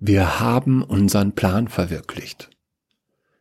[0.00, 2.50] Wir haben unseren Plan verwirklicht.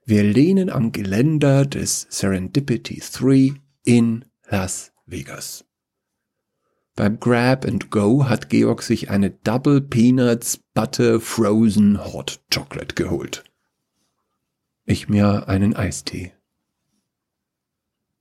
[0.06, 5.66] Wir lehnen am Geländer des Serendipity 3 in Las Vegas.
[6.96, 13.44] Beim Grab and Go hat Georg sich eine Double Peanuts Butter Frozen Hot Chocolate geholt.
[14.86, 16.34] Ich mir einen Eistee.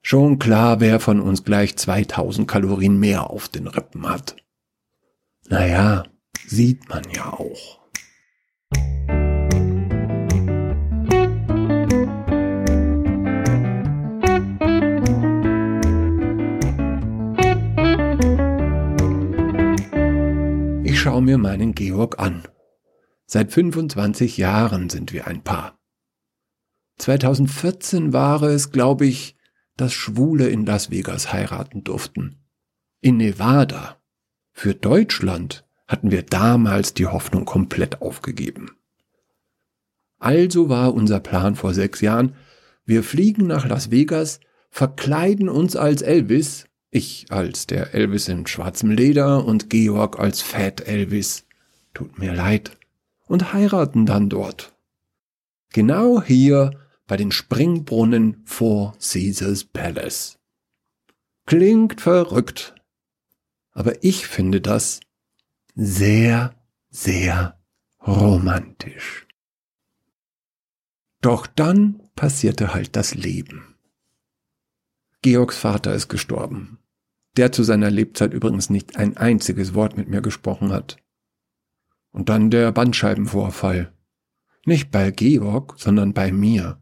[0.02, 4.36] Schon klar, wer von uns gleich 2000 Kalorien mehr auf den Rippen hat.
[5.48, 6.04] Naja,
[6.46, 7.85] sieht man ja auch.
[20.96, 22.48] Ich schaue mir meinen Georg an.
[23.26, 25.78] Seit 25 Jahren sind wir ein Paar.
[26.98, 29.36] 2014 war es, glaube ich,
[29.76, 32.46] dass Schwule in Las Vegas heiraten durften.
[33.02, 34.00] In Nevada.
[34.52, 38.72] Für Deutschland hatten wir damals die Hoffnung komplett aufgegeben.
[40.18, 42.34] Also war unser Plan vor sechs Jahren,
[42.84, 48.90] wir fliegen nach Las Vegas, verkleiden uns als Elvis, ich als der Elvis in schwarzem
[48.90, 51.46] Leder und Georg als Fat Elvis,
[51.94, 52.76] tut mir leid,
[53.26, 54.72] und heiraten dann dort.
[55.72, 56.70] Genau hier
[57.06, 60.38] bei den Springbrunnen vor Caesars Palace.
[61.44, 62.74] Klingt verrückt,
[63.72, 65.00] aber ich finde das
[65.76, 66.54] sehr,
[66.88, 67.60] sehr
[68.04, 69.26] romantisch.
[71.20, 73.76] Doch dann passierte halt das Leben.
[75.20, 76.78] Georgs Vater ist gestorben,
[77.36, 80.96] der zu seiner Lebzeit übrigens nicht ein einziges Wort mit mir gesprochen hat.
[82.10, 83.92] Und dann der Bandscheibenvorfall.
[84.64, 86.80] Nicht bei Georg, sondern bei mir.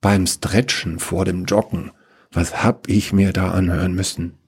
[0.00, 1.92] Beim Stretchen vor dem Joggen.
[2.32, 4.38] Was hab ich mir da anhören müssen?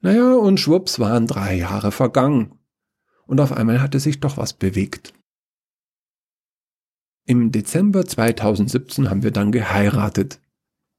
[0.00, 2.55] Naja, und schwupps waren drei Jahre vergangen.
[3.26, 5.12] Und auf einmal hatte sich doch was bewegt.
[7.24, 10.40] Im Dezember 2017 haben wir dann geheiratet.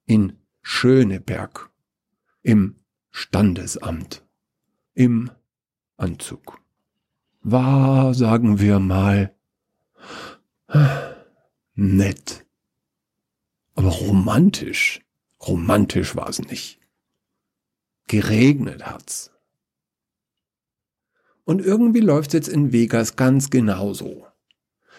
[0.06, 1.70] In Schöneberg.
[2.42, 2.76] Im
[3.12, 4.26] Standesamt.
[4.94, 5.32] Im
[5.96, 6.62] Anzug.
[7.42, 9.34] War, sagen wir mal,
[11.76, 12.46] nett.
[13.76, 15.02] Aber romantisch,
[15.40, 16.82] romantisch war es nicht.
[18.08, 19.32] Geregnet hat's.
[21.48, 24.26] Und irgendwie läuft's jetzt in Vegas ganz genauso.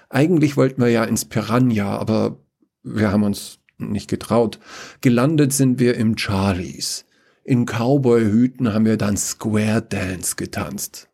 [0.09, 2.41] Eigentlich wollten wir ja ins Piranha, aber
[2.83, 4.59] wir haben uns nicht getraut.
[5.03, 7.05] Gelandet sind wir im Charlies.
[7.45, 11.11] In Cowboy-Hüten haben wir dann Square Dance getanzt.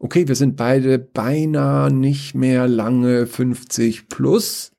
[0.00, 4.72] Okay, wir sind beide beinahe nicht mehr lange 50 plus,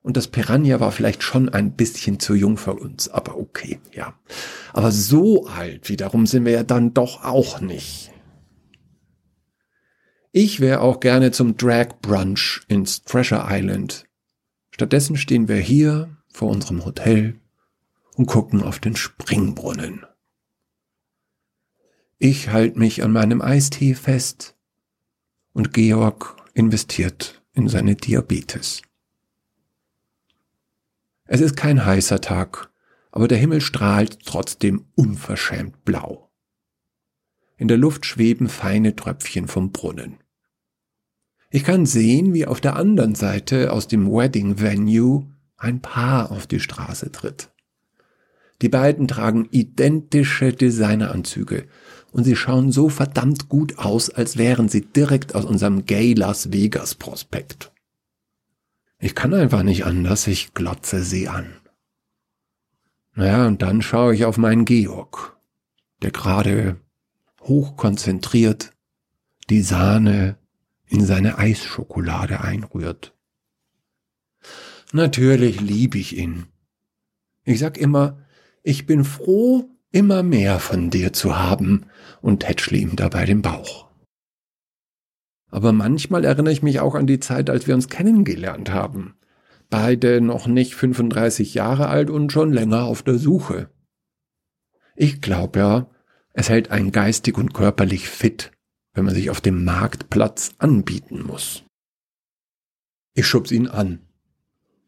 [0.00, 4.14] und das Piranha war vielleicht schon ein bisschen zu jung für uns, aber okay, ja.
[4.72, 8.13] Aber so alt wiederum sind wir ja dann doch auch nicht.
[10.36, 14.08] Ich wäre auch gerne zum Drag Brunch ins Treasure Island.
[14.72, 17.38] Stattdessen stehen wir hier vor unserem Hotel
[18.16, 20.04] und gucken auf den Springbrunnen.
[22.18, 24.56] Ich halte mich an meinem Eistee fest
[25.52, 28.82] und Georg investiert in seine Diabetes.
[31.26, 32.72] Es ist kein heißer Tag,
[33.12, 36.28] aber der Himmel strahlt trotzdem unverschämt blau.
[37.56, 40.18] In der Luft schweben feine Tröpfchen vom Brunnen.
[41.54, 46.48] Ich kann sehen, wie auf der anderen Seite aus dem Wedding Venue ein Paar auf
[46.48, 47.52] die Straße tritt.
[48.60, 51.68] Die beiden tragen identische Designeranzüge
[52.10, 56.50] und sie schauen so verdammt gut aus, als wären sie direkt aus unserem Gay Las
[56.50, 57.70] Vegas Prospekt.
[58.98, 61.46] Ich kann einfach nicht anders, ich glotze sie an.
[63.14, 65.36] Naja, und dann schaue ich auf meinen Georg,
[66.02, 66.80] der gerade
[67.42, 68.72] hochkonzentriert
[69.50, 70.36] die Sahne
[70.86, 73.14] in seine Eisschokolade einrührt.
[74.92, 76.46] Natürlich liebe ich ihn.
[77.44, 78.18] Ich sag immer,
[78.62, 81.86] ich bin froh, immer mehr von dir zu haben
[82.20, 83.88] und tätschle ihm dabei den Bauch.
[85.50, 89.14] Aber manchmal erinnere ich mich auch an die Zeit, als wir uns kennengelernt haben.
[89.70, 93.70] Beide noch nicht 35 Jahre alt und schon länger auf der Suche.
[94.96, 95.90] Ich glaube ja,
[96.32, 98.50] es hält einen geistig und körperlich fit,
[98.94, 101.64] wenn man sich auf dem Marktplatz anbieten muss.
[103.14, 104.00] Ich schubs ihn an.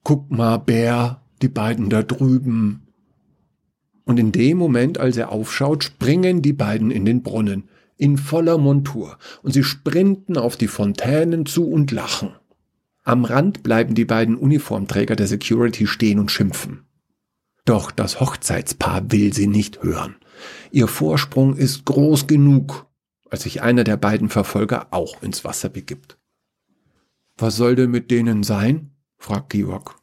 [0.03, 2.87] Guck mal, Bär, die beiden da drüben.
[4.05, 7.69] Und in dem Moment, als er aufschaut, springen die beiden in den Brunnen
[7.99, 12.35] in voller Montur, und sie sprinten auf die Fontänen zu und lachen.
[13.05, 16.85] Am Rand bleiben die beiden Uniformträger der Security stehen und schimpfen.
[17.65, 20.17] Doch das Hochzeitspaar will sie nicht hören.
[20.71, 22.87] Ihr Vorsprung ist groß genug,
[23.31, 26.19] als sich einer der beiden Verfolger auch ins Wasser begibt.
[27.37, 28.93] Was soll denn mit denen sein?
[29.19, 29.97] fragt Georg.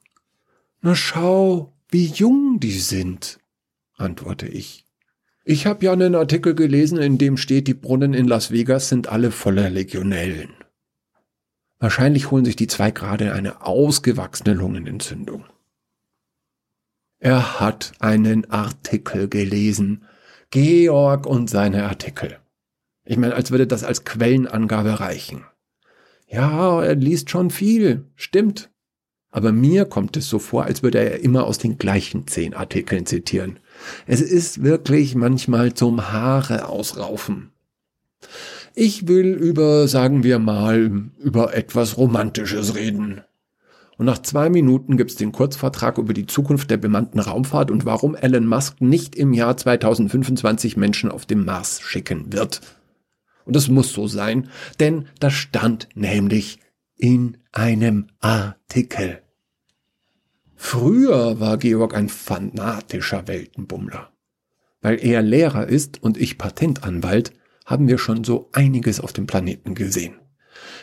[0.81, 3.39] Na schau, wie jung die sind,
[3.95, 4.85] antworte ich.
[5.45, 9.07] Ich habe ja einen Artikel gelesen, in dem steht, die Brunnen in Las Vegas sind
[9.07, 10.53] alle voller Legionellen.
[11.79, 15.45] Wahrscheinlich holen sich die zwei gerade eine ausgewachsene Lungenentzündung.
[17.19, 20.05] Er hat einen Artikel gelesen.
[20.49, 22.39] Georg und seine Artikel.
[23.05, 25.45] Ich meine, als würde das als Quellenangabe reichen.
[26.27, 28.69] Ja, er liest schon viel, stimmt.
[29.29, 33.05] Aber mir kommt es so vor, als würde er immer aus den gleichen zehn Artikeln
[33.05, 33.59] zitieren.
[34.05, 37.51] Es ist wirklich manchmal zum Haare ausraufen.
[38.75, 43.21] Ich will über, sagen wir mal, über etwas Romantisches reden.
[43.97, 48.15] Und nach zwei Minuten gibt's den Kurzvertrag über die Zukunft der bemannten Raumfahrt und warum
[48.15, 52.61] Elon Musk nicht im Jahr 2025 Menschen auf dem Mars schicken wird.
[53.45, 54.49] Und das muss so sein,
[54.79, 56.59] denn das stand nämlich
[56.95, 59.21] in einem Artikel.
[60.55, 64.09] Früher war Georg ein fanatischer Weltenbummler.
[64.81, 67.33] Weil er Lehrer ist und ich Patentanwalt,
[67.65, 70.15] haben wir schon so einiges auf dem Planeten gesehen.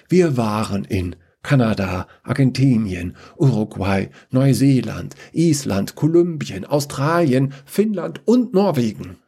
[0.09, 9.19] Wir waren in Kanada, Argentinien, Uruguay, Neuseeland, Island, Kolumbien, Australien, Finnland und Norwegen.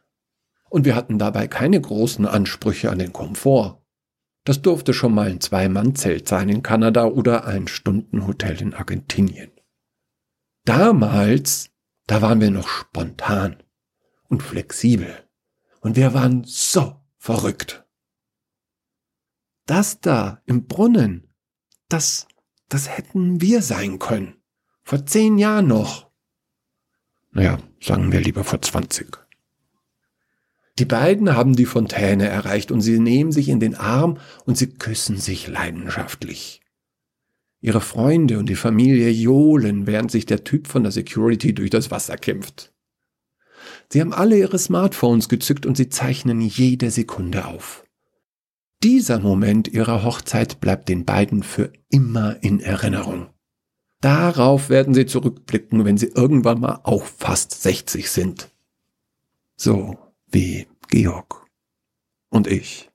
[0.73, 3.85] Und wir hatten dabei keine großen Ansprüche an den Komfort.
[4.43, 9.51] Das durfte schon mal ein Zwei-Mann-Zelt sein in Kanada oder ein Stundenhotel in Argentinien.
[10.65, 11.69] Damals,
[12.07, 13.61] da waren wir noch spontan
[14.29, 15.29] und flexibel.
[15.79, 17.85] Und wir waren so verrückt.
[19.67, 21.35] Das da im Brunnen,
[21.87, 22.27] das,
[22.67, 24.41] das hätten wir sein können.
[24.81, 26.09] Vor zehn Jahren noch.
[27.29, 29.22] Naja, sagen wir lieber vor zwanzig.
[30.79, 34.67] Die beiden haben die Fontäne erreicht und sie nehmen sich in den Arm und sie
[34.67, 36.61] küssen sich leidenschaftlich.
[37.61, 41.91] Ihre Freunde und die Familie johlen, während sich der Typ von der Security durch das
[41.91, 42.73] Wasser kämpft.
[43.89, 47.85] Sie haben alle ihre Smartphones gezückt und sie zeichnen jede Sekunde auf.
[48.81, 53.29] Dieser Moment ihrer Hochzeit bleibt den beiden für immer in Erinnerung.
[54.01, 58.49] Darauf werden sie zurückblicken, wenn sie irgendwann mal auch fast 60 sind.
[59.55, 59.97] So
[60.33, 61.45] wie Georg
[62.29, 62.89] und ich.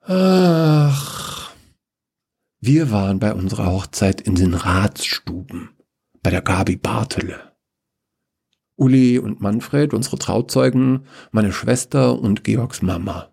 [0.00, 1.52] Ach,
[2.60, 5.70] wir waren bei unserer Hochzeit in den Ratsstuben,
[6.22, 7.52] bei der Gabi Bartele.
[8.76, 13.32] Uli und Manfred, unsere Trauzeugen, meine Schwester und Georgs Mama.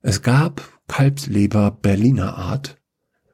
[0.00, 2.80] Es gab Kalbsleber Berliner Art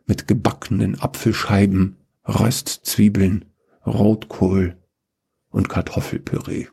[0.05, 1.97] mit gebackenen Apfelscheiben,
[2.27, 3.47] Röstzwiebeln,
[3.87, 4.77] Rotkohl
[5.51, 6.67] und Kartoffelpüree.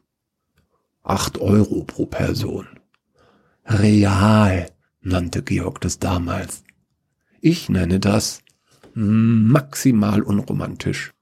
[1.03, 2.67] Acht Euro pro Person.
[3.65, 4.71] Real
[5.01, 6.63] nannte Georg das damals.
[7.41, 8.41] Ich nenne das
[8.93, 11.13] maximal unromantisch.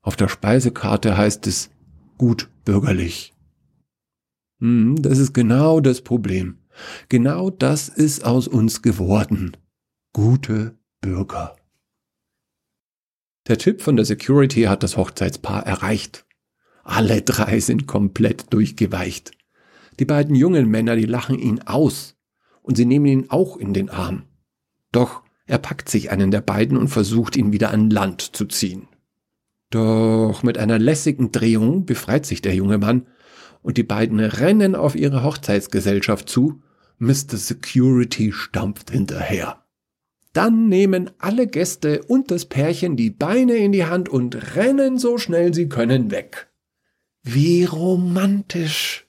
[0.00, 1.70] Auf der Speisekarte heißt es
[2.18, 3.32] gut bürgerlich.
[4.58, 6.58] Hm, das ist genau das Problem.
[7.08, 9.56] Genau das ist aus uns geworden.
[10.12, 11.56] Gute Bürger.
[13.46, 16.24] Der Typ von der Security hat das Hochzeitspaar erreicht.
[16.84, 19.32] Alle drei sind komplett durchgeweicht.
[19.98, 22.16] Die beiden jungen Männer, die lachen ihn aus.
[22.62, 24.24] Und sie nehmen ihn auch in den Arm.
[24.92, 28.88] Doch er packt sich einen der beiden und versucht ihn wieder an Land zu ziehen.
[29.70, 33.06] Doch mit einer lässigen Drehung befreit sich der junge Mann
[33.62, 36.62] und die beiden rennen auf ihre Hochzeitsgesellschaft zu.
[36.98, 37.36] Mr.
[37.36, 39.64] Security stampft hinterher.
[40.32, 45.18] Dann nehmen alle Gäste und das Pärchen die Beine in die Hand und rennen so
[45.18, 46.51] schnell sie können weg.
[47.22, 49.06] Wie romantisch.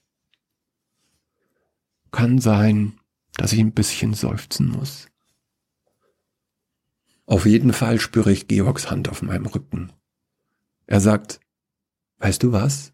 [2.12, 3.00] Kann sein,
[3.38, 5.08] dass ich ein bisschen seufzen muss.
[7.26, 9.92] Auf jeden Fall spüre ich Georgs Hand auf meinem Rücken.
[10.86, 11.40] Er sagt,
[12.18, 12.94] weißt du was?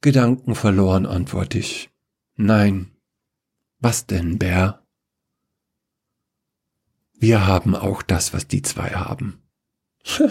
[0.00, 1.90] Gedanken verloren, antworte ich.
[2.36, 2.92] Nein.
[3.80, 4.86] Was denn, Bär?
[7.14, 9.42] Wir haben auch das, was die zwei haben.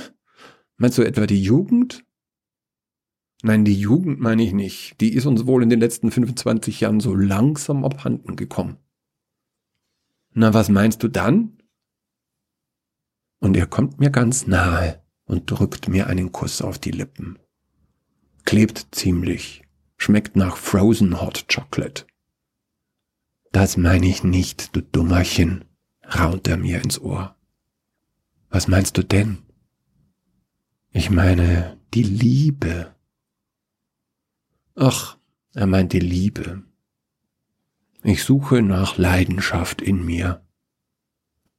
[0.77, 2.07] Meinst du etwa die Jugend?
[3.48, 5.00] Nein, die Jugend meine ich nicht.
[5.01, 8.77] Die ist uns wohl in den letzten 25 Jahren so langsam abhanden gekommen.
[10.34, 11.58] Na, was meinst du dann?
[13.39, 17.39] Und er kommt mir ganz nahe und drückt mir einen Kuss auf die Lippen
[18.48, 19.63] klebt ziemlich,
[19.98, 22.06] schmeckt nach Frozen Hot Chocolate.
[23.51, 25.66] Das meine ich nicht, du Dummerchen,
[26.01, 27.36] raunt er mir ins Ohr.
[28.50, 29.39] Was meinst du denn?
[30.92, 32.96] Ich meine die Liebe.
[34.79, 35.17] Ach,
[35.55, 36.62] er meint die Liebe.
[38.03, 40.46] Ich suche nach Leidenschaft in mir.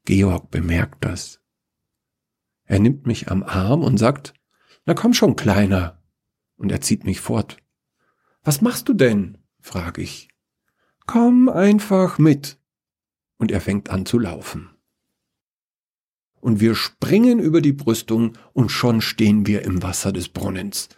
[0.05, 1.41] Georg bemerkt das.
[2.65, 4.35] Er nimmt mich am Arm und sagt,
[4.87, 6.01] na komm schon, Kleiner.
[6.59, 7.57] Und er zieht mich fort.
[8.45, 9.39] Was machst du denn?
[9.61, 10.29] frage ich.
[11.05, 12.61] Komm einfach mit.
[13.37, 14.71] Und er fängt an zu laufen.
[16.41, 20.89] Und wir springen über die Brüstung und schon stehen wir im Wasser des Brunnens.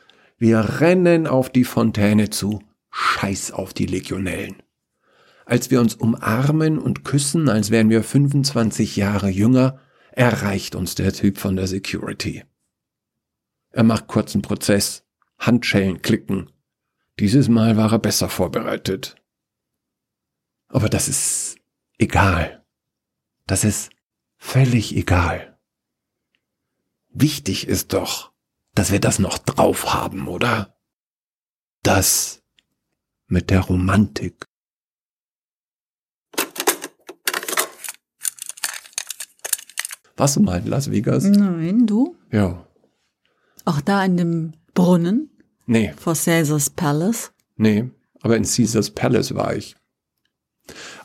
[0.41, 2.63] Wir rennen auf die Fontäne zu.
[2.91, 4.63] Scheiß auf die Legionellen.
[5.45, 9.79] Als wir uns umarmen und küssen, als wären wir 25 Jahre jünger,
[10.13, 12.43] erreicht uns der Typ von der Security.
[13.69, 15.05] Er macht kurzen Prozess,
[15.39, 16.51] Handschellen klicken.
[17.19, 19.17] Dieses Mal war er besser vorbereitet.
[20.69, 21.59] Aber das ist
[21.99, 22.65] egal.
[23.47, 23.91] Das ist
[24.39, 25.59] völlig egal.
[27.11, 28.30] Wichtig ist doch,
[28.75, 30.77] dass wir das noch drauf haben, oder?
[31.83, 32.43] Das
[33.27, 34.45] mit der Romantik.
[40.17, 41.25] Warst du mal in Las Vegas?
[41.25, 42.17] Nein, du?
[42.31, 42.67] Ja.
[43.65, 45.31] Auch da in dem Brunnen
[45.67, 47.33] Nee, vor Caesars Palace.
[47.57, 47.89] nee,
[48.23, 49.77] aber in Caesars Palace war ich.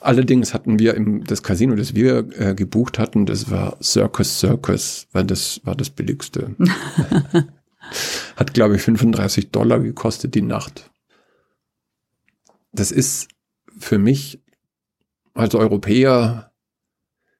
[0.02, 5.08] Allerdings hatten wir im, das Casino, das wir äh, gebucht hatten, das war Circus Circus,
[5.12, 6.56] weil das war das billigste.
[8.36, 10.92] Hat, glaube ich, 35 Dollar gekostet die Nacht.
[12.72, 13.28] Das ist
[13.78, 14.42] für mich
[15.34, 16.52] als Europäer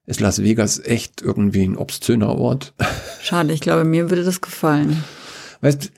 [0.04, 2.74] ist Las Vegas echt irgendwie ein obszöner Ort.
[3.20, 5.02] Schade, ich glaube, mir würde das gefallen.
[5.60, 5.90] Weißt,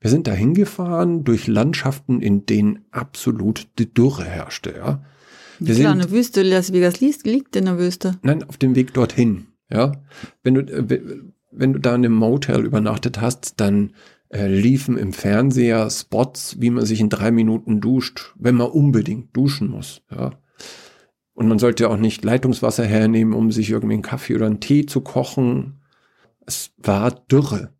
[0.00, 5.02] wir sind da hingefahren durch Landschaften, in denen absolut die Dürre herrschte, ja.
[5.58, 8.18] Wir Klar, sind, eine Wüste, Las Vegas liegt, liegt in der Wüste.
[8.22, 9.92] nein, auf dem Weg dorthin, ja.
[10.42, 11.22] Wenn du, äh,
[11.56, 13.92] wenn du da in einem Motel übernachtet hast, dann
[14.28, 19.36] äh, liefen im Fernseher Spots, wie man sich in drei Minuten duscht, wenn man unbedingt
[19.36, 20.32] duschen muss, ja.
[21.34, 24.86] Und man sollte auch nicht Leitungswasser hernehmen, um sich irgendwie einen Kaffee oder einen Tee
[24.86, 25.82] zu kochen.
[26.46, 27.74] Es war Dürre.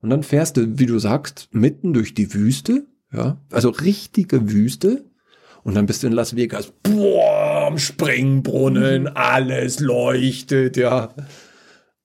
[0.00, 5.04] Und dann fährst du, wie du sagst, mitten durch die Wüste, ja, also richtige Wüste.
[5.64, 11.12] Und dann bist du in Las Vegas, boah, am Springbrunnen, alles leuchtet, ja.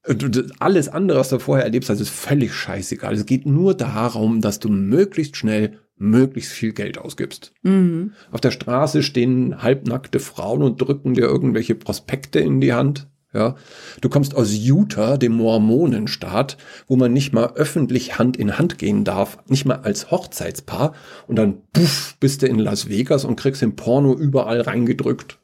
[0.08, 3.14] Du- Alles andere, was du vorher erlebst, hast, ist völlig scheißegal.
[3.14, 7.54] Es geht nur darum, dass du möglichst schnell möglichst viel Geld ausgibst.
[7.62, 8.14] Mhm.
[8.32, 13.08] Auf der Straße stehen halbnackte Frauen und drücken dir irgendwelche Prospekte in die Hand.
[13.34, 13.56] Ja,
[14.02, 19.06] du kommst aus Utah, dem Mormonenstaat, wo man nicht mal öffentlich Hand in Hand gehen
[19.06, 20.94] darf, nicht mal als Hochzeitspaar.
[21.28, 25.40] Und dann puff, bist du in Las Vegas und kriegst im Porno überall reingedrückt.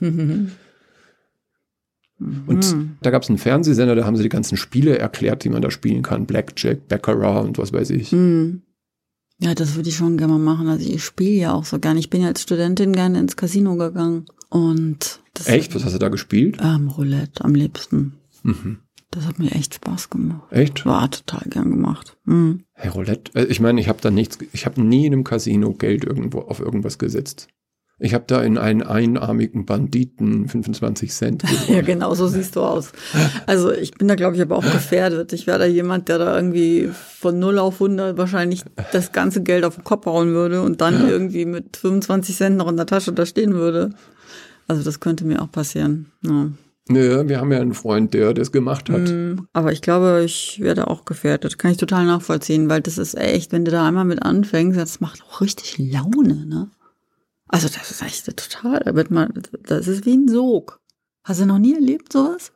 [2.18, 5.62] Und da gab es einen Fernsehsender, da haben sie die ganzen Spiele erklärt, die man
[5.62, 6.26] da spielen kann.
[6.26, 8.10] Blackjack, Baccarat und was weiß ich.
[8.12, 8.62] Mhm.
[9.40, 10.66] Ja, das würde ich schon gerne mal machen.
[10.68, 12.00] Also ich spiele ja auch so gerne.
[12.00, 14.26] Ich bin ja als Studentin gerne ins Casino gegangen.
[14.50, 15.74] Und das Echt?
[15.76, 16.58] Was hast du da gespielt?
[16.60, 18.14] Ähm, Roulette am liebsten.
[18.42, 18.78] Mhm.
[19.10, 20.50] Das hat mir echt Spaß gemacht.
[20.52, 20.84] Echt?
[20.84, 22.16] War total gern gemacht.
[22.24, 22.64] Mhm.
[22.74, 23.32] Hey, Roulette.
[23.38, 26.40] äh, Ich meine, ich habe da nichts, ich habe nie in einem Casino Geld irgendwo
[26.40, 27.48] auf irgendwas gesetzt.
[28.00, 31.42] Ich habe da in einen einarmigen Banditen 25 Cent.
[31.68, 32.92] Ja, genau, so siehst du aus.
[33.46, 35.32] Also ich bin da, glaube ich, aber auch gefährdet.
[35.32, 38.62] Ich wäre da jemand, der da irgendwie von 0 auf 100 wahrscheinlich
[38.92, 42.68] das ganze Geld auf den Kopf hauen würde und dann irgendwie mit 25 Cent noch
[42.68, 43.90] in der Tasche da stehen würde.
[44.68, 46.06] Also das könnte mir auch passieren.
[46.22, 46.50] Ja.
[46.90, 49.00] Nö, wir haben ja einen Freund, der das gemacht hat.
[49.00, 49.46] Mhm.
[49.52, 51.58] Aber ich glaube, ich werde auch gefährdet.
[51.58, 55.00] Kann ich total nachvollziehen, weil das ist echt, wenn du da einmal mit anfängst, das
[55.00, 56.70] macht auch richtig Laune, ne?
[57.48, 59.32] Also das ist echt total, da wird man,
[59.64, 60.80] das ist wie ein Sog.
[61.24, 62.52] Hast du noch nie erlebt sowas?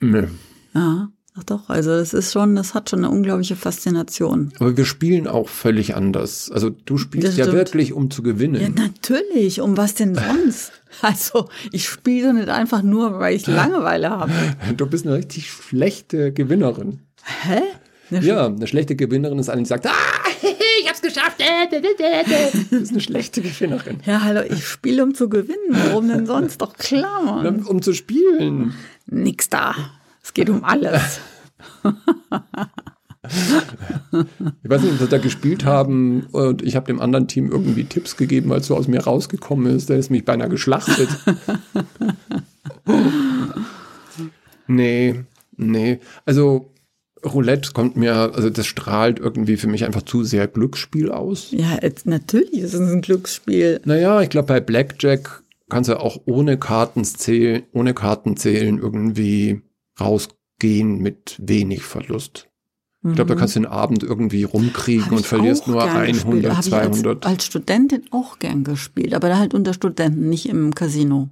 [0.00, 0.26] Nö.
[0.74, 1.68] Ja, ach doch.
[1.68, 4.52] Also es ist schon, das hat schon eine unglaubliche Faszination.
[4.58, 6.50] Aber wir spielen auch völlig anders.
[6.50, 8.60] Also du spielst Das ja wirklich, um zu gewinnen.
[8.60, 9.60] Ja, natürlich.
[9.60, 10.72] Um was denn sonst?
[11.02, 14.32] Also ich spiele nicht einfach nur, weil ich Langeweile habe.
[14.76, 17.02] Du bist eine richtig schlechte Gewinnerin.
[17.22, 17.60] Hä?
[18.10, 19.92] Eine Ja, eine schlechte Gewinnerin ist eine, die sagt, ah,
[21.12, 21.42] geschafft.
[22.70, 24.00] Das ist eine schlechte Gewinnerin.
[24.04, 25.70] Ja, hallo, ich spiele, um zu gewinnen.
[25.70, 26.60] Warum denn sonst?
[26.60, 27.64] Doch klar, Mann.
[27.64, 28.74] Um zu spielen.
[29.06, 29.74] Nix da.
[30.22, 31.20] Es geht um alles.
[33.22, 37.84] Ich weiß nicht, ob wir da gespielt haben und ich habe dem anderen Team irgendwie
[37.84, 39.90] Tipps gegeben, als so aus mir rausgekommen ist.
[39.90, 41.08] Der ist mich beinahe geschlachtet.
[44.66, 45.24] nee,
[45.56, 46.00] nee.
[46.24, 46.70] Also
[47.24, 51.50] Roulette kommt mir, also das strahlt irgendwie für mich einfach zu sehr Glücksspiel aus.
[51.50, 53.80] Ja, jetzt, natürlich ist es ein Glücksspiel.
[53.84, 59.62] Naja, ich glaube, bei Blackjack kannst du auch ohne Karten zählen, ohne Karten zählen irgendwie
[60.00, 62.48] rausgehen mit wenig Verlust.
[63.02, 66.54] Ich glaube, da kannst du den Abend irgendwie rumkriegen und verlierst nur gern 100, gespielt.
[66.54, 67.26] Hab ich als, 200.
[67.26, 71.30] als Studentin auch gern gespielt, aber halt unter Studenten, nicht im Casino.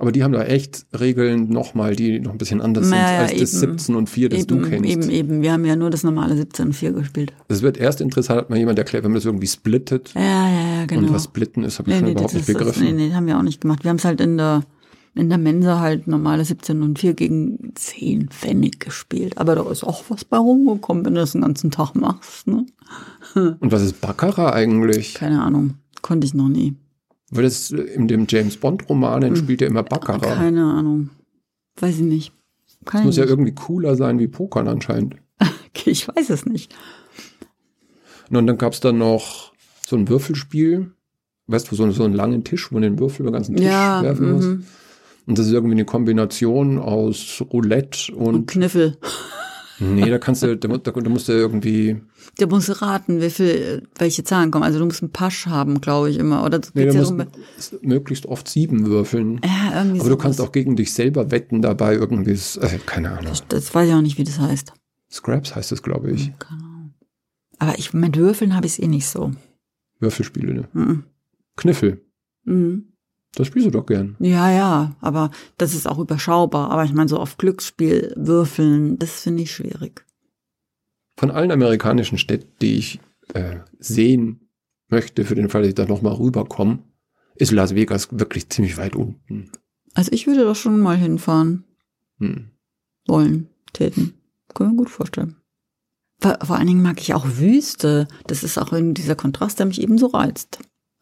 [0.00, 3.32] Aber die haben da echt Regeln nochmal, die noch ein bisschen anders sind Naja, als
[3.32, 3.72] das eben.
[3.72, 4.88] 17 und 4, das eben, du kennst.
[4.88, 5.42] eben, eben.
[5.42, 7.34] Wir haben ja nur das normale 17 und 4 gespielt.
[7.48, 10.14] Es wird erst interessant, hat mal jemand erklärt, wenn man das irgendwie splittet.
[10.14, 11.08] Ja, ja, ja, genau.
[11.08, 12.84] Und was splitten ist, habe ich nee, schon nee, überhaupt das nicht ist, das, begriffen.
[12.84, 13.84] nee, nee, das haben wir auch nicht gemacht.
[13.84, 14.62] Wir haben es halt in der,
[15.14, 19.36] in der Mensa halt normale 17 und 4 gegen 10 Pfennig gespielt.
[19.36, 22.46] Aber da ist auch was bei rumgekommen, wenn du das den ganzen Tag machst.
[22.46, 22.64] Ne?
[23.34, 25.12] Und was ist Baccarat eigentlich?
[25.12, 25.74] Keine Ahnung.
[26.00, 26.74] Konnte ich noch nie.
[27.30, 30.24] Weil das in dem James Bond Romanen spielt er immer Baccarat.
[30.24, 30.34] Hm.
[30.34, 31.10] Keine Ahnung.
[31.78, 32.32] Weiß ich nicht.
[32.84, 33.30] Kann Das muss ich ja nicht.
[33.30, 35.16] irgendwie cooler sein wie Pokern anscheinend.
[35.72, 36.74] Okay, ich weiß es nicht.
[38.28, 39.52] Und dann gab's da noch
[39.86, 40.90] so ein Würfelspiel.
[41.46, 43.66] Weißt du, so, so einen langen Tisch, wo man den Würfel über den ganzen Tisch
[43.66, 44.44] Ja, werfen muss.
[44.46, 44.64] mhm.
[45.26, 48.96] Und das ist irgendwie eine Kombination aus Roulette Und und, Kniffel.
[49.80, 52.00] Nee, da kannst du, da, da, da musst du irgendwie,
[52.38, 54.64] Der muss raten, wie viel, welche Zahlen kommen.
[54.64, 56.44] Also du musst einen Pasch haben, glaube ich immer.
[56.44, 57.14] Oder nee, du musst
[57.82, 59.40] möglichst oft sieben würfeln.
[59.44, 60.22] ja, irgendwie Aber du sowas.
[60.22, 63.32] kannst auch gegen dich selber wetten dabei irgendwie, ist, äh, keine Ahnung.
[63.48, 64.72] Das weiß ich auch nicht, wie das heißt.
[65.10, 66.32] Scraps heißt es, glaube ich.
[66.38, 66.94] Keine Ahnung.
[67.58, 69.32] Aber ich, mit Würfeln habe ich es eh nicht so.
[69.98, 70.68] Würfelspiele, ne?
[70.72, 71.04] Mhm.
[71.56, 72.00] Kniffel.
[72.44, 72.89] Mhm.
[73.34, 74.16] Das spielst du doch gern.
[74.18, 76.70] Ja, ja, aber das ist auch überschaubar.
[76.70, 80.04] Aber ich meine, so auf Glücksspiel würfeln, das finde ich schwierig.
[81.16, 83.00] Von allen amerikanischen Städten, die ich
[83.34, 84.48] äh, sehen
[84.88, 86.80] möchte, für den Fall, dass ich da nochmal rüberkomme,
[87.36, 89.50] ist Las Vegas wirklich ziemlich weit unten.
[89.94, 91.64] Also ich würde doch schon mal hinfahren
[92.18, 92.50] Hm.
[93.06, 94.14] wollen, täten.
[94.54, 95.36] Kann mir gut vorstellen.
[96.20, 98.08] Vor, vor allen Dingen mag ich auch Wüste.
[98.26, 100.58] Das ist auch eben dieser Kontrast, der mich eben so reizt.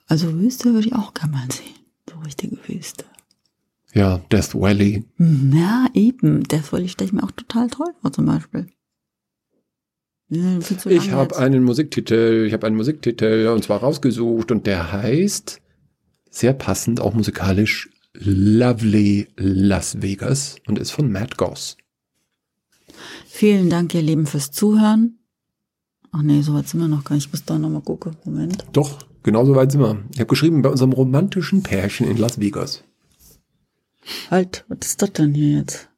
[0.06, 1.74] Also Wüste würde ich auch gerne mal sehen.
[2.18, 3.04] So richtige Wüste.
[3.94, 5.04] Ja, Death Valley.
[5.16, 6.42] Hm, Ja, eben.
[6.50, 8.66] Wollte ich stelle ich mir auch total toll vor, zum Beispiel.
[10.30, 15.62] Ja, Ich habe einen Musiktitel, ich habe einen Musiktitel und zwar rausgesucht und der heißt,
[16.30, 21.78] sehr passend, auch musikalisch, Lovely Las Vegas und ist von Matt Goss.
[23.26, 25.18] Vielen Dank, ihr Lieben, fürs Zuhören.
[26.10, 27.26] Ach nee, so weit sind wir noch gar nicht.
[27.26, 28.16] Ich muss da nochmal gucken.
[28.24, 28.66] Moment.
[28.72, 30.02] Doch, genauso weit sind wir.
[30.12, 32.84] Ich habe geschrieben, bei unserem romantischen Pärchen in Las Vegas.
[34.30, 35.88] Halt, was ist das denn hier jetzt?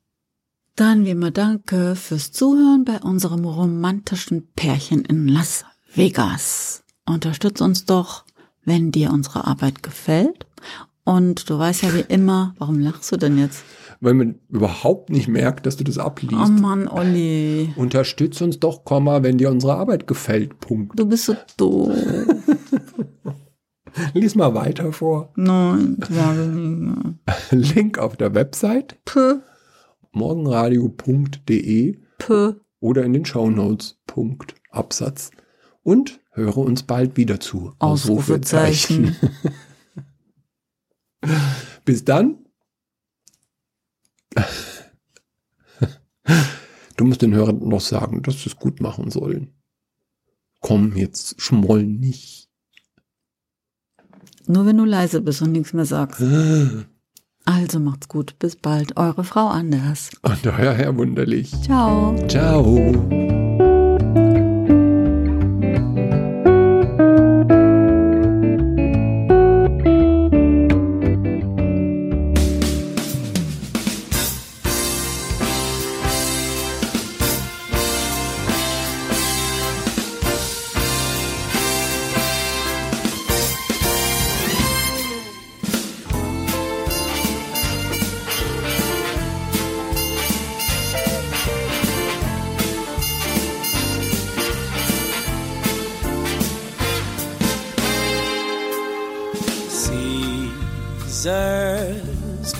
[0.77, 6.83] Dann wie immer danke fürs Zuhören bei unserem romantischen Pärchen in Las Vegas.
[7.07, 8.25] Unterstütz uns doch,
[8.65, 10.47] wenn dir unsere Arbeit gefällt.
[11.05, 13.65] Und du weißt ja wie immer, warum lachst du denn jetzt?
[14.01, 16.35] Weil man überhaupt nicht merkt, dass du das abliest.
[16.35, 17.73] Oh Mann, Olli.
[17.77, 20.61] Unterstütz uns doch, Komma, wenn dir unsere Arbeit gefällt.
[20.61, 20.99] Punkt.
[20.99, 21.93] Du bist so doof.
[24.15, 25.33] Lies mal weiter vor.
[25.37, 27.19] Nein, sage nicht.
[27.77, 29.41] Link auf der Website Puh,
[30.13, 32.55] morgenradio.de puh.
[32.81, 33.99] oder in den Shownotes.
[34.07, 34.55] Punkt.
[34.71, 35.31] Absatz.
[35.83, 37.75] Und höre uns bald wieder zu.
[37.79, 39.17] Ausrufezeichen.
[41.85, 42.39] Bis dann.
[46.97, 49.55] Du musst den Hörern noch sagen, dass sie es gut machen sollen.
[50.61, 52.50] Komm, jetzt schmoll nicht.
[54.51, 56.23] Nur wenn du leise bist und nichts mehr sagst.
[57.47, 58.39] Also macht's gut.
[58.39, 58.97] Bis bald.
[58.99, 60.11] Eure Frau Anders.
[60.23, 61.51] Und euer Herr wunderlich.
[61.63, 62.15] Ciao.
[62.29, 63.30] Ciao.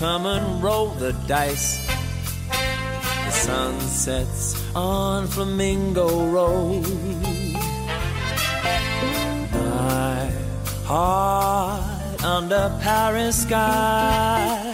[0.01, 1.85] Come and roll the dice.
[2.47, 6.87] The sun sets on Flamingo Road.
[9.53, 10.31] My
[10.85, 14.73] heart under Paris skies.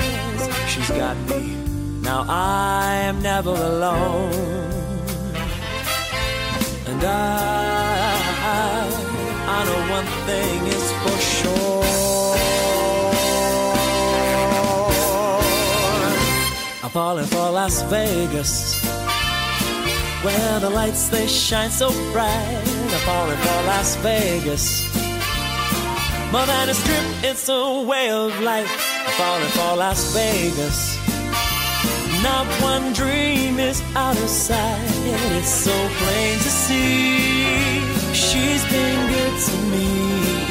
[0.70, 1.58] She's got me.
[2.02, 4.32] Now I am never alone.
[6.90, 8.18] And I,
[9.56, 10.77] I know one thing
[16.98, 18.84] falling for Las Vegas,
[20.24, 22.64] where the lights they shine so bright.
[22.94, 24.66] I'm falling for Las Vegas.
[26.32, 28.72] More than a strip, it's a way of life.
[29.06, 30.98] I'm falling for Las Vegas.
[32.24, 34.90] Not one dream is out of sight.
[35.38, 37.84] It's so plain to see.
[38.26, 39.90] She's been good to me,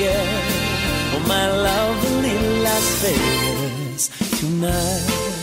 [0.05, 1.13] yeah.
[1.13, 4.11] Oh, my lovely Las Vegas.
[4.39, 5.36] Tonight.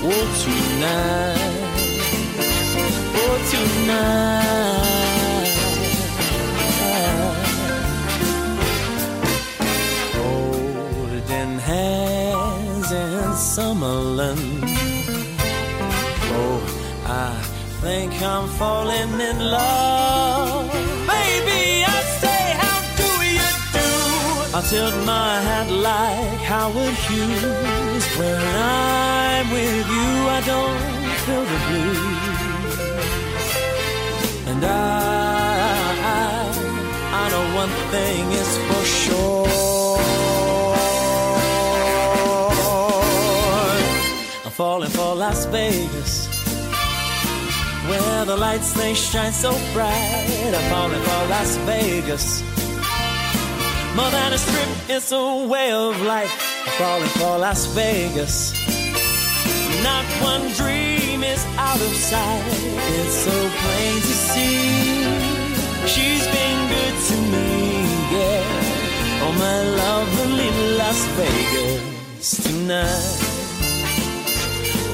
[0.00, 0.10] Oh,
[0.44, 1.38] tonight.
[3.20, 4.68] Oh, tonight.
[10.14, 14.62] Holding hands in Summerland.
[16.30, 16.60] Oh,
[17.04, 17.34] I
[17.80, 20.70] think I'm falling in love.
[21.08, 23.90] Baby, I say, how do you do?
[24.56, 27.87] I tilt my hat like Howard Hughes.
[28.18, 30.80] When I'm with you, I don't
[31.24, 32.78] feel the blues.
[34.50, 34.72] And I,
[37.20, 39.46] I know one thing is for sure.
[44.44, 46.26] I'm falling for Las Vegas
[47.88, 50.52] where the lights they shine so bright.
[50.56, 52.42] I'm falling for Las Vegas.
[53.94, 56.47] More than a strip, it's a way of life.
[56.76, 58.52] Falling for Las Vegas.
[59.82, 62.42] Not one dream is out of sight.
[62.98, 64.68] It's so plain to see.
[65.86, 67.48] She's been good to me,
[68.12, 69.22] yeah.
[69.22, 73.18] Oh, my lovely Las Vegas tonight.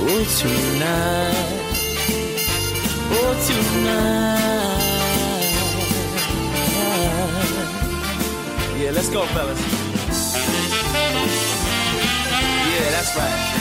[0.06, 1.64] Oh, tonight.
[3.10, 4.44] Oh, tonight.
[8.80, 9.60] Yeah, let's go, fellas.
[12.74, 13.54] Yeah, that's right.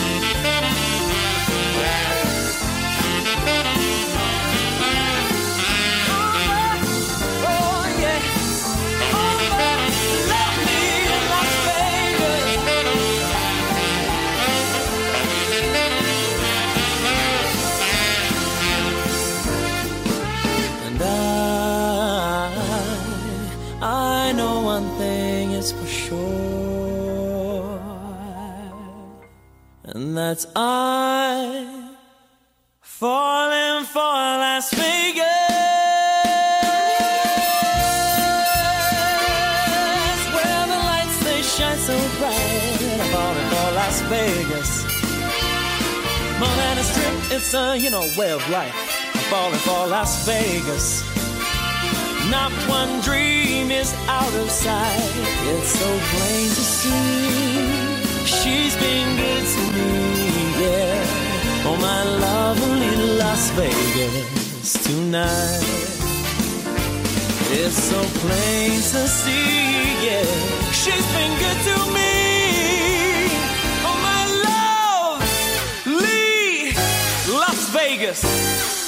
[30.33, 31.93] That's I
[32.81, 35.21] falling for Las Vegas,
[40.33, 42.79] where the lights they shine so bright.
[42.99, 44.71] I'm falling for Las Vegas.
[46.39, 48.73] More than a strip, it's a, you know, way of life.
[49.13, 51.03] I'm falling for Las Vegas.
[52.31, 55.13] Not one dream is out of sight.
[55.53, 57.93] It's so plain to see.
[58.25, 59.32] She's been good
[63.55, 65.63] Vegas tonight.
[67.51, 70.23] It's so plain to see, yeah.
[70.71, 73.29] She's been good to me.
[73.85, 75.21] Oh, my love,
[75.85, 76.73] Lee,
[77.31, 78.82] Las Vegas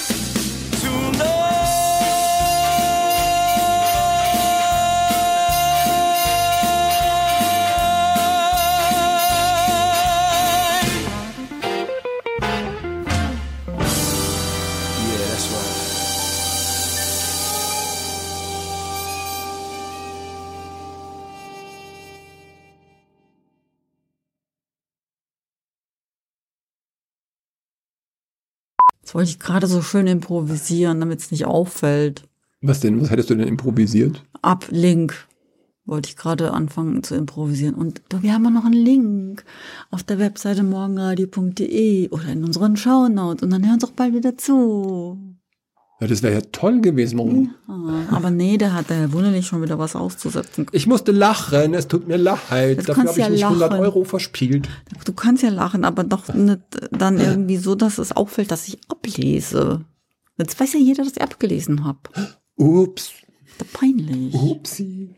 [29.06, 32.24] Das wollte ich gerade so schön improvisieren, damit es nicht auffällt.
[32.62, 33.00] Was denn?
[33.00, 34.24] Was hättest du denn improvisiert?
[34.42, 35.28] Ablink
[35.86, 37.76] wollte ich gerade anfangen zu improvisieren.
[37.76, 39.46] Und wir haben auch noch einen Link
[39.92, 43.44] auf der Webseite morgenradio.de oder in unseren Shownotes.
[43.44, 45.35] Und dann hören Sie auch bald wieder zu.
[46.02, 47.18] Ja, das wäre ja toll gewesen.
[47.20, 47.56] Warum?
[48.12, 50.66] Aber nee, da hat der Wunderlich schon wieder was auszusetzen.
[50.74, 52.80] Ich musste lachen, es tut mir leid.
[52.80, 53.82] Du Dafür kannst habe ich ja nicht 100 lachen.
[53.82, 54.68] Euro verspielt.
[55.06, 58.78] Du kannst ja lachen, aber doch nicht dann irgendwie so, dass es auffällt, dass ich
[58.90, 59.86] ablese.
[60.38, 62.00] Jetzt weiß ja jeder, dass ich abgelesen habe.
[62.58, 63.12] Ups,
[63.72, 64.34] Peinlich.
[64.34, 65.16] upsi.